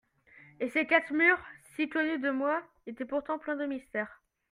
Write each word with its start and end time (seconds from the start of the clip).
Et 0.59 0.67
ces 0.67 0.87
quatre 0.87 1.13
murs, 1.13 1.43
si 1.75 1.87
connus 1.87 2.17
de 2.17 2.31
moi, 2.31 2.63
étaient 2.87 3.05
pourtant 3.05 3.37
pleins 3.37 3.55
de 3.55 3.67
mystère. 3.67 4.23